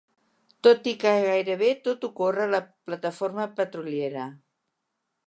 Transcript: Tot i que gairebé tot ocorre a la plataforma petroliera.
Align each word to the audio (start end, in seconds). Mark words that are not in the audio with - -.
Tot 0.67 0.87
i 0.91 0.93
que 1.03 1.11
gairebé 1.25 1.69
tot 1.87 2.07
ocorre 2.09 2.47
a 2.49 2.53
la 2.55 2.63
plataforma 2.89 3.47
petroliera. 3.61 4.25